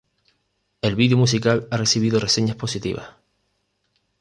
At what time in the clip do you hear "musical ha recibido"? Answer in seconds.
1.15-2.19